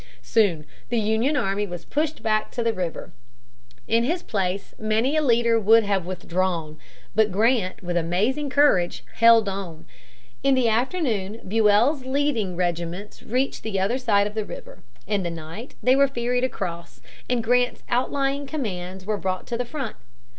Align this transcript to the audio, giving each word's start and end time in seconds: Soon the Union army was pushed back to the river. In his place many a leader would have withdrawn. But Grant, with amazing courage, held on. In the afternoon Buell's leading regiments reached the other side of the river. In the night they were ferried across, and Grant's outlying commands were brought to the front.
Soon 0.23 0.65
the 0.89 0.97
Union 0.99 1.37
army 1.37 1.67
was 1.67 1.85
pushed 1.85 2.23
back 2.23 2.49
to 2.49 2.63
the 2.63 2.73
river. 2.73 3.13
In 3.87 4.03
his 4.03 4.23
place 4.23 4.73
many 4.79 5.15
a 5.15 5.21
leader 5.21 5.59
would 5.59 5.83
have 5.83 6.07
withdrawn. 6.07 6.79
But 7.13 7.31
Grant, 7.31 7.83
with 7.83 7.95
amazing 7.95 8.49
courage, 8.49 9.03
held 9.17 9.47
on. 9.47 9.85
In 10.41 10.55
the 10.55 10.67
afternoon 10.67 11.41
Buell's 11.47 12.03
leading 12.03 12.55
regiments 12.55 13.21
reached 13.21 13.61
the 13.61 13.79
other 13.79 13.99
side 13.99 14.25
of 14.25 14.33
the 14.33 14.43
river. 14.43 14.79
In 15.05 15.21
the 15.21 15.29
night 15.29 15.75
they 15.83 15.95
were 15.95 16.07
ferried 16.07 16.43
across, 16.43 16.99
and 17.29 17.43
Grant's 17.43 17.83
outlying 17.87 18.47
commands 18.47 19.05
were 19.05 19.17
brought 19.17 19.45
to 19.45 19.55
the 19.57 19.65
front. 19.65 19.97